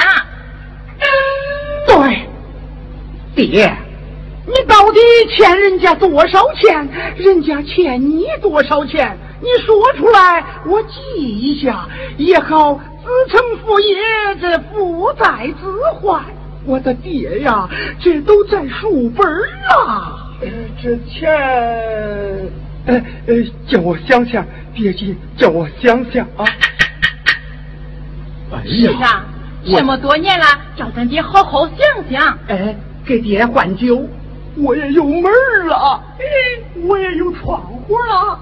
[1.87, 2.25] 对。
[3.35, 3.71] 爹，
[4.47, 6.87] 你到底欠人家多少钱？
[7.15, 9.17] 人家欠你多少钱？
[9.41, 11.87] 你说出来，我记一下，
[12.17, 12.81] 也好子
[13.29, 13.95] 承父业，
[14.41, 15.69] 这父债子
[16.01, 16.23] 还。
[16.65, 17.69] 我的爹呀，
[18.01, 19.45] 这都在书本了。
[19.77, 20.28] 呃，
[20.81, 21.29] 这钱，
[22.85, 23.35] 哎呃，
[23.67, 26.45] 叫我想想，别急，叫我想想啊。
[28.65, 29.25] 是啊，
[29.65, 31.77] 这么多年了，叫咱爹好好想
[32.09, 32.37] 想。
[32.47, 32.75] 哎，
[33.05, 34.07] 给爹换酒，
[34.55, 35.23] 我也有门
[35.67, 36.23] 了，哎，
[36.87, 38.39] 我也有窗户了。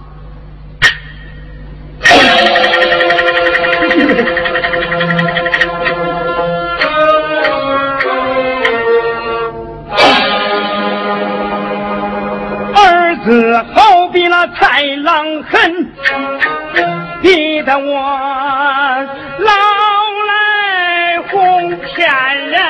[14.78, 15.92] 比那豺狼狠，
[17.22, 18.00] 逼得我
[19.40, 19.52] 老
[20.28, 22.08] 来哄骗
[22.50, 22.62] 人，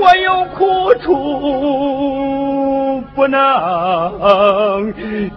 [0.00, 1.08] 我有苦处
[3.14, 3.40] 不能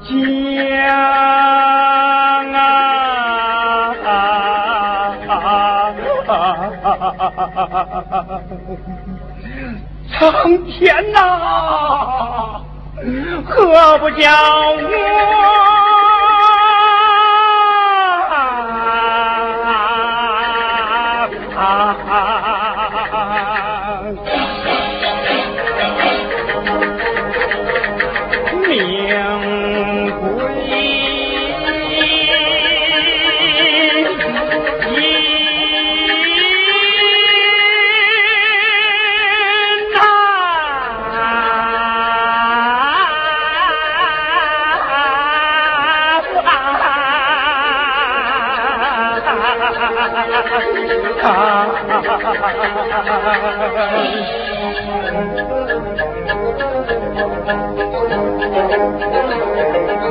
[0.03, 0.11] 讲
[2.53, 2.61] 啊！
[10.21, 12.61] 苍天呐，
[13.43, 14.29] 何不叫
[21.57, 22.30] 我？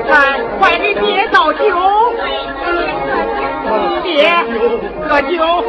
[0.07, 0.13] 快
[0.59, 1.63] 快给爹倒酒，
[4.03, 4.35] 爹
[5.09, 5.65] 喝酒。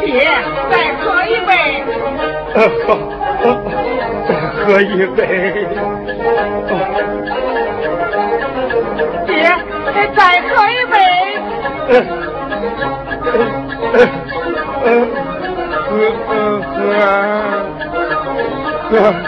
[0.00, 0.12] 爹，
[0.70, 1.50] 再喝一杯。
[2.54, 4.30] 再
[4.64, 5.20] 喝一杯。
[18.88, 19.25] 喝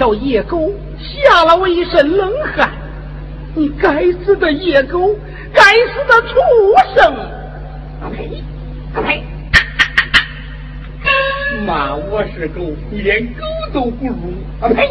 [0.00, 2.70] 叫野狗，吓了我一身冷汗。
[3.54, 5.14] 你该死的野狗，
[5.52, 6.34] 该死的畜
[6.94, 7.14] 生！
[8.00, 8.42] 啊呸！
[8.94, 9.22] 啊呸！
[11.66, 13.44] 骂我是狗，你连狗
[13.74, 14.64] 都不如！
[14.64, 14.89] 啊呸！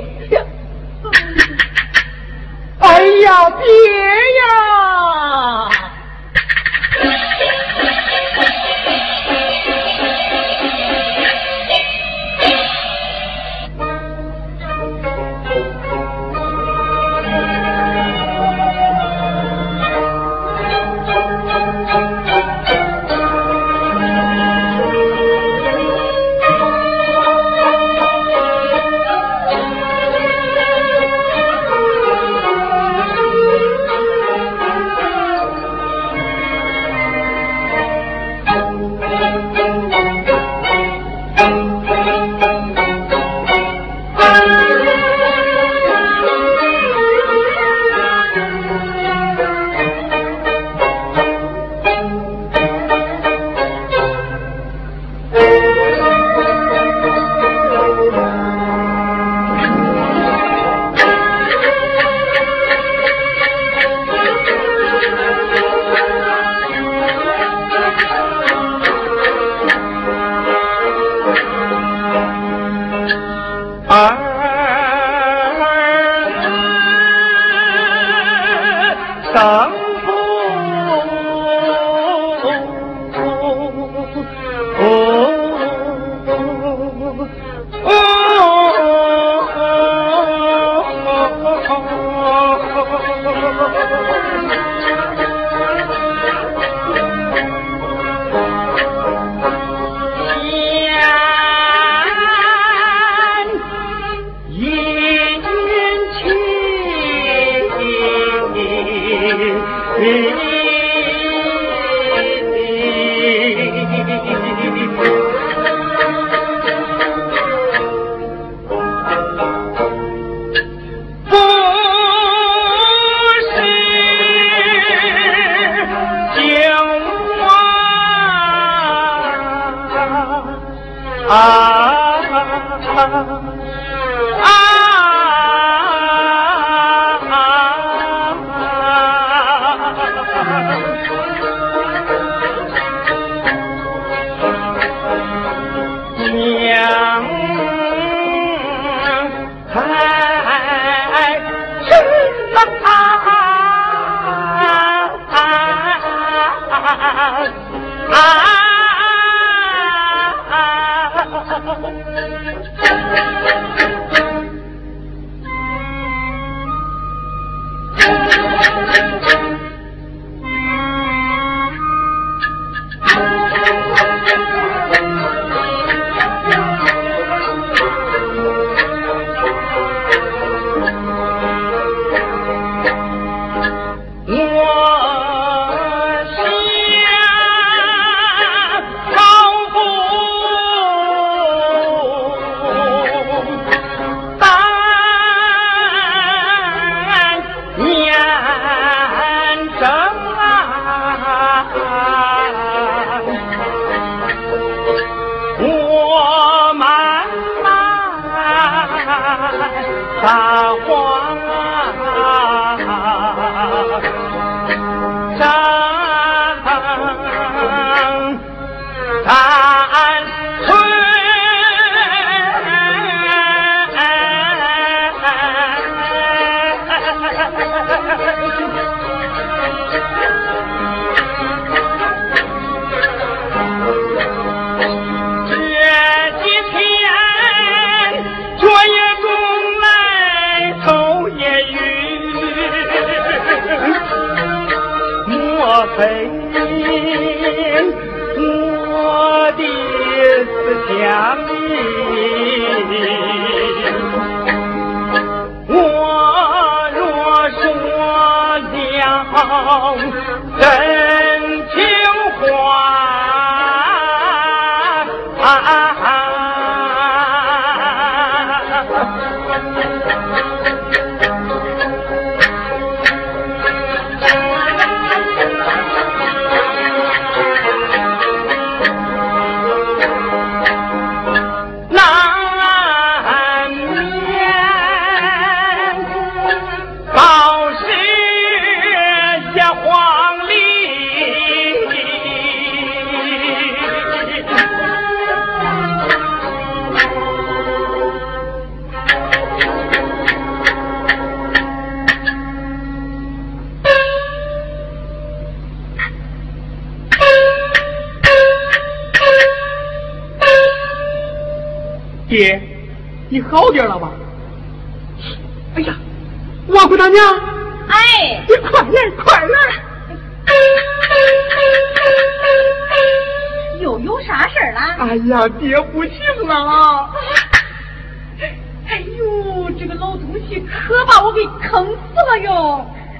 [131.29, 131.58] 爹，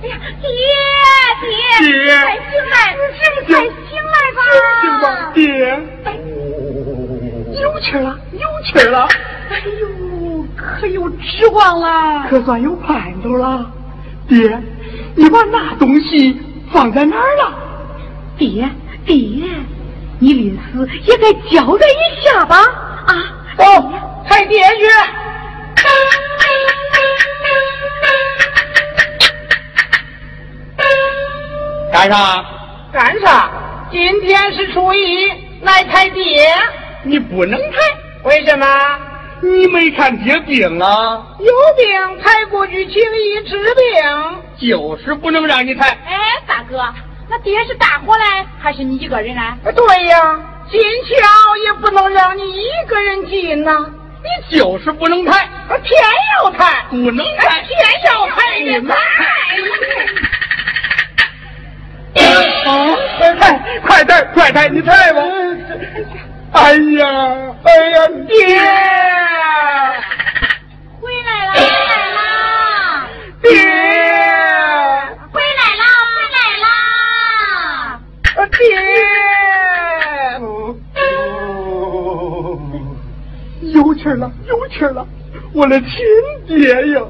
[0.01, 0.47] 哎呀，爹
[1.41, 3.51] 爹，爹快醒来，快
[3.89, 4.39] 醒来吧！
[4.81, 5.43] 行吧，爹。
[7.61, 9.07] 有气了，有气了！
[9.49, 9.83] 哎呦，
[10.55, 12.27] 可有指望了！
[12.29, 13.65] 可算有盼头了。
[14.27, 14.61] 爹，
[15.15, 16.39] 你把那东西
[16.71, 17.53] 放在哪儿了？
[18.37, 18.69] 爹
[19.05, 19.43] 爹，
[20.19, 22.55] 你临死也该交代一下吧！
[23.07, 23.13] 啊，
[23.57, 23.91] 哦，
[24.25, 24.85] 太爹去。
[31.99, 32.45] 干啥？
[32.93, 33.51] 干啥？
[33.91, 35.29] 今天是初一，
[35.63, 36.49] 来抬爹。
[37.03, 37.77] 你不能抬，
[38.23, 38.65] 为什么？
[39.41, 41.21] 你没看爹病啊？
[41.39, 44.69] 有病抬过去请医治病。
[44.69, 45.89] 就是不能让你抬。
[45.89, 46.81] 哎，大哥，
[47.29, 49.57] 那爹是大伙来还是你一个人来？
[49.75, 50.39] 对呀，
[50.71, 53.71] 进桥也不能让你一个人进呐、
[54.23, 55.49] 你就是不能抬，
[55.83, 56.01] 偏
[56.41, 58.95] 要抬，不能抬，偏要抬你抬。
[62.15, 62.19] 啊！
[63.39, 63.43] 抬，
[63.85, 65.21] 快抬，快抬，你抬吧。
[66.51, 67.05] 哎呀，
[67.63, 68.37] 哎呀，爹！
[70.99, 71.57] 回来了，回
[71.87, 72.19] 来了，
[73.41, 73.47] 爹！
[75.31, 75.83] 回来了，
[76.15, 76.65] 回来了！
[78.57, 78.65] 爹！
[83.71, 85.05] 有气儿了，有气儿了，
[85.53, 85.89] 我的亲
[86.47, 87.01] 爹呀！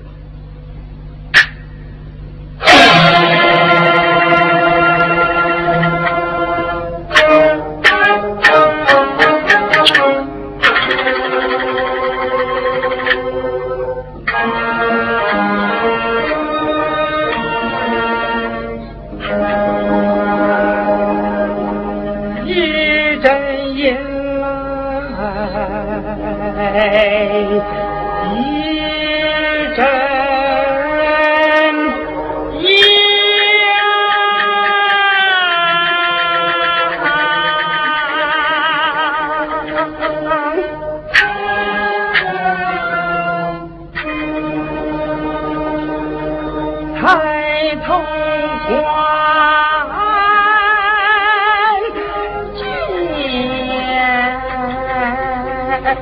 [26.88, 27.29] 一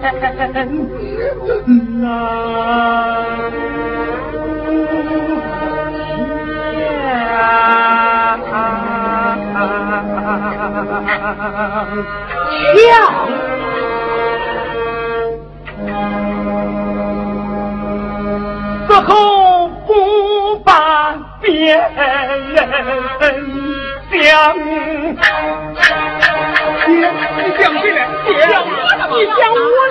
[0.01, 0.37] 难相
[12.75, 12.91] 向，
[18.87, 21.85] 死后不把别人
[24.11, 24.57] 想，
[26.87, 26.89] 你
[27.57, 27.85] 想谁？
[29.25, 29.86] 想我？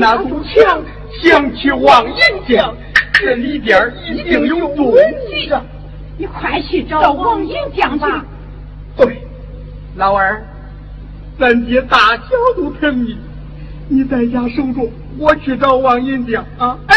[0.00, 0.82] 那堵墙，
[1.22, 2.16] 想去望银
[2.48, 2.74] 江，
[3.12, 4.94] 这里边一定有踪
[5.28, 5.52] 迹。
[6.16, 8.24] 你快去找王银江吧。
[8.96, 9.20] 对，
[9.96, 10.42] 老二，
[11.38, 13.18] 咱爹大小都疼你，
[13.90, 16.78] 你在家守着，我去找王银江啊。
[16.86, 16.96] 哎，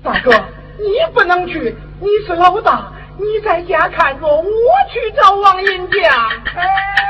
[0.00, 0.30] 大哥，
[0.78, 4.44] 你不能去，你是老大，你在家看着，我
[4.92, 6.08] 去找王银江。
[6.54, 7.07] 哎。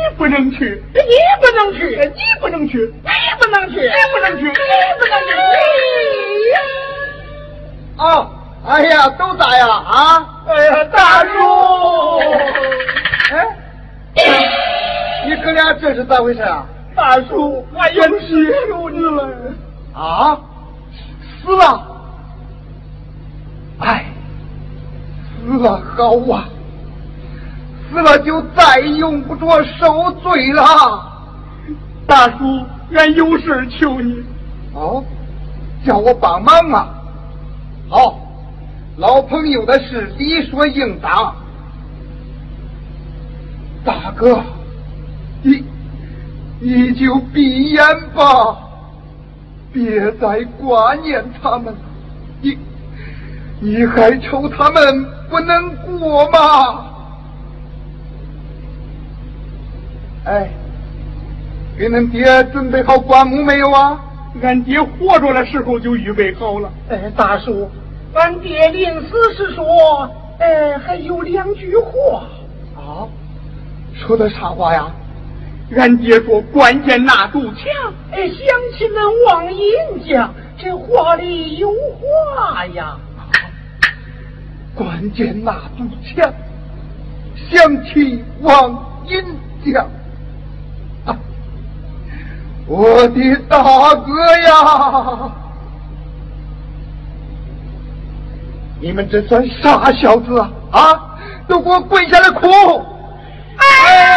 [0.00, 1.00] 你不能去，你
[1.40, 4.52] 不能去，你不能去，你不能去，你不能去，你
[4.98, 5.30] 不能去。
[7.98, 8.30] 啊！
[8.66, 9.66] 哎呀，都在呀！
[9.68, 10.26] 啊！
[10.48, 12.18] 哎呀，大叔！
[13.32, 13.34] 哎，
[15.26, 16.66] 你哥俩这是咋回事啊？
[16.94, 19.28] 大叔，我有事求你了。
[19.94, 20.40] 啊？
[21.42, 21.86] 死了？
[23.80, 24.04] 哎，
[25.42, 26.48] 死了好啊！
[27.90, 30.62] 死了就再用不着受罪了，
[32.06, 32.64] 大叔，
[32.94, 34.22] 俺有事求你。
[34.72, 35.04] 哦，
[35.84, 36.94] 叫我帮忙啊！
[37.88, 38.18] 好，
[38.98, 41.34] 老朋友的事理所应当。
[43.84, 44.40] 大哥，
[45.42, 45.64] 你
[46.60, 47.82] 你就闭眼
[48.14, 48.56] 吧，
[49.72, 51.74] 别再挂念他们。
[52.40, 52.56] 你
[53.58, 56.89] 你还愁他们不能过吗？
[60.24, 60.50] 哎，
[61.78, 63.98] 给恁爹准备好棺木没有啊？
[64.42, 66.70] 俺爹活着的时候就预备好了。
[66.88, 67.68] 哎，大叔，
[68.14, 70.08] 俺爹临死时说，
[70.38, 72.26] 哎，还有两句话。
[72.76, 73.08] 啊？
[73.94, 74.86] 说的啥话呀？
[75.76, 77.64] 俺爹说关键那堵墙，
[78.12, 78.38] 哎，想
[78.76, 82.96] 起恁王银家，这话里有话呀。
[84.74, 86.32] 关键那堵墙，
[87.50, 89.84] 想起王银家。
[92.70, 93.60] 我的大
[93.96, 94.12] 哥
[94.46, 95.32] 呀！
[98.80, 100.48] 你们这算啥小子啊？
[100.70, 101.18] 啊！
[101.48, 102.46] 都给我跪下来哭！
[103.56, 103.66] 哎
[104.04, 104.14] 呀！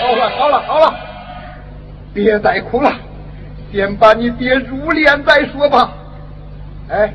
[0.00, 0.92] 好了好了好了，
[2.12, 2.92] 别再哭了，
[3.70, 5.92] 先把你爹入殓再说吧。
[6.88, 7.14] 哎，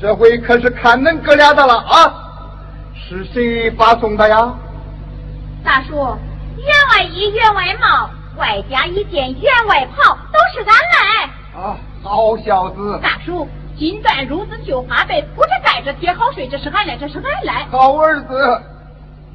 [0.00, 2.12] 这回可是看恁哥俩的了啊！
[2.94, 4.52] 是谁发送的呀？
[5.64, 6.18] 大叔。
[6.56, 11.60] 员外衣、员外帽，外加一件员外袍，都是俺来。
[11.60, 12.98] 啊，好小子！
[13.02, 13.46] 大叔，
[13.78, 17.66] 金缎褥子、绣花被铺着盖着，贴好睡，这是俺来，这是俺来。
[17.70, 18.62] 好儿子！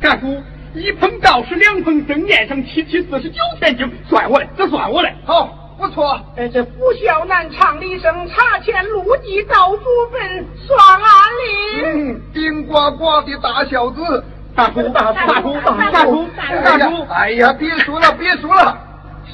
[0.01, 0.41] 大叔，
[0.73, 5.09] 一捧道士，两捧灯，念上七七四十九天经，算我的，这算我的。
[5.25, 5.47] 好，
[5.77, 6.19] 不错。
[6.35, 11.03] 哎，这不孝难唱一声茶钱路地到祖坟算俺
[11.43, 11.81] 哩。
[11.83, 14.23] 嗯，顶呱呱的大孝子。
[14.57, 15.53] 大叔，大叔，大叔，
[15.93, 16.27] 大叔，
[16.63, 17.05] 大叔！
[17.11, 18.75] 哎呀，别说了，别说了，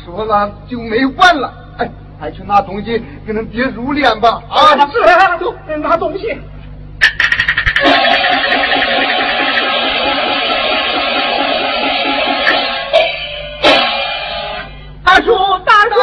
[0.03, 1.53] 说了就没完了。
[1.77, 4.41] 哎，快去拿东西给恁爹入殓吧！
[4.49, 4.99] 啊，是，
[5.39, 6.37] 走，拿东西。
[15.05, 15.95] 大叔，大叔，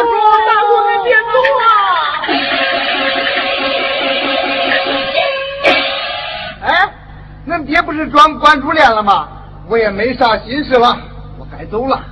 [7.71, 9.29] 恁爹不是装关注链了吗？
[9.69, 10.99] 我也没啥心事了，
[11.39, 12.03] 我该走了。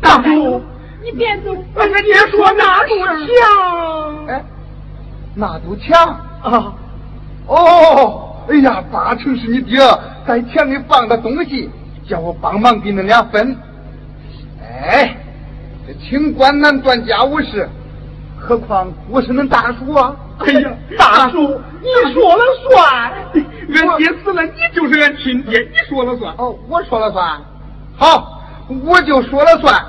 [0.00, 0.60] 大叔，
[1.04, 4.26] 你别走，俺爹说那堵墙。
[4.26, 4.44] 哎，
[5.36, 6.08] 那堵墙
[6.42, 6.74] 啊？
[7.46, 9.78] 哦，哎呀，八成是你爹
[10.26, 11.70] 在墙里放的东西。
[12.08, 13.54] 叫我帮忙给恁俩分，
[14.62, 15.14] 哎，
[15.86, 17.68] 这清官难断家务事，
[18.40, 20.16] 何况我是恁大叔啊！
[20.38, 23.12] 哎呀，大叔，你说了算，
[23.74, 26.34] 俺爹死了，你就是俺亲爹，你说了算。
[26.38, 27.40] 哦，我说了算，
[27.96, 28.40] 好，
[28.84, 29.84] 我就说了算，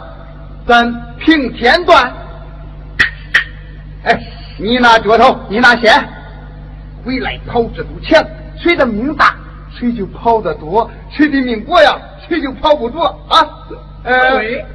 [0.67, 2.11] 咱平天断。
[4.03, 4.19] 哎，
[4.57, 5.93] 你拿脚头，你拿线，
[7.05, 8.23] 回来跑这堵墙，
[8.57, 9.35] 谁的命大？
[9.71, 11.95] 谁就跑得多，谁的命薄呀，
[12.27, 13.47] 谁就跑不着啊！
[14.03, 14.65] 对，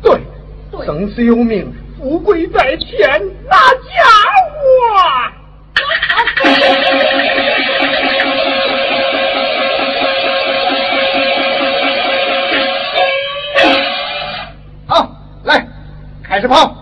[0.00, 3.78] 对，生死有命，富贵在天，那家
[4.56, 4.64] 伙。
[14.86, 15.10] 好，
[15.44, 15.66] 来，
[16.26, 16.74] 开始跑。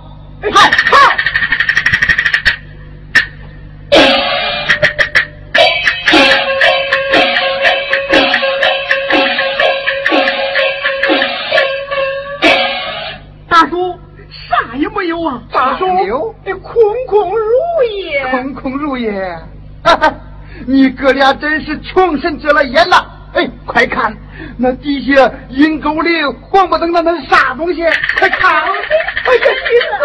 [20.67, 22.97] 你哥俩真是穷神遮了眼呐！
[23.35, 24.17] 哎，快看，
[24.57, 27.83] 那底下阴沟里黄不登的那是啥东西？
[28.19, 28.63] 快看！
[28.63, 30.03] 哎呀，金子，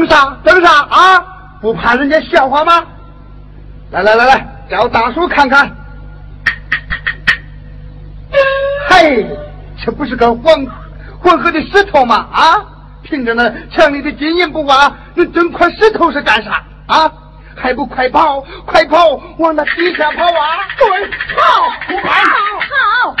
[0.00, 0.08] 金子！
[0.08, 0.36] 等啥？
[0.42, 1.24] 等啥啊？
[1.60, 2.82] 不怕人家笑话吗？
[3.90, 5.70] 来来来来，叫大叔看看。
[8.88, 9.26] 嘿，
[9.84, 10.66] 这不是个黄
[11.20, 12.26] 黄河的石头吗？
[12.32, 12.56] 啊，
[13.02, 16.62] 凭着那强力的金银不挖，那整块石头是干啥？
[16.86, 17.12] 啊，
[17.56, 20.64] 还不快跑，快跑，往那底下跑啊！
[20.78, 20.86] 对，
[21.36, 21.42] 跑，
[21.86, 23.16] 快跑，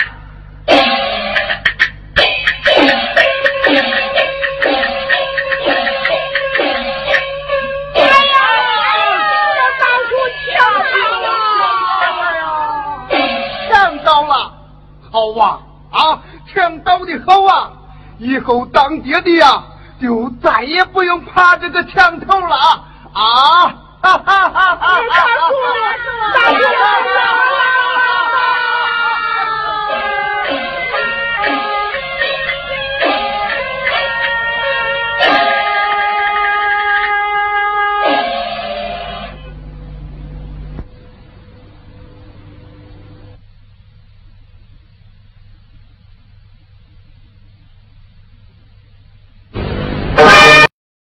[15.10, 15.58] 好啊，
[15.90, 17.70] 啊，墙倒的好啊！
[18.18, 19.62] 以后当爹的呀，
[20.00, 22.84] 就再也不用爬这个墙头了啊！
[23.12, 23.74] 啊！
[24.02, 25.00] 哈哈哈哈哈！
[25.10, 25.36] 大叔，
[26.32, 26.62] 大叔，大
[27.02, 27.89] 叔。